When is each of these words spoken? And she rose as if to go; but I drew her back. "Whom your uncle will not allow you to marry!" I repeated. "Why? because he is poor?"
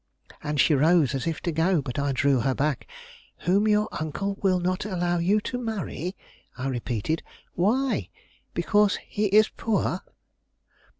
And 0.41 0.59
she 0.59 0.73
rose 0.73 1.13
as 1.13 1.27
if 1.27 1.41
to 1.41 1.51
go; 1.51 1.79
but 1.79 1.99
I 1.99 2.11
drew 2.11 2.39
her 2.39 2.55
back. 2.55 2.87
"Whom 3.41 3.67
your 3.67 3.87
uncle 3.91 4.35
will 4.41 4.59
not 4.59 4.83
allow 4.83 5.19
you 5.19 5.39
to 5.41 5.59
marry!" 5.59 6.15
I 6.57 6.69
repeated. 6.69 7.21
"Why? 7.53 8.09
because 8.55 8.97
he 9.07 9.25
is 9.27 9.49
poor?" 9.49 10.01